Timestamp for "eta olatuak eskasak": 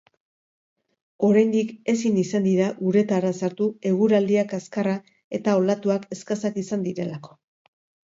5.43-6.63